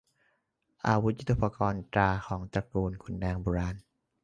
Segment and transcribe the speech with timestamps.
[0.87, 3.75] อาวุธยุทโธปกรณ์ ตราของตระกูลขุนนางโบราณ